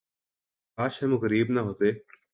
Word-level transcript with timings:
کاش 0.77 0.93
ہم 1.03 1.11
غریب 1.23 1.47
نہ 1.49 1.59
ہوتے 1.59 1.89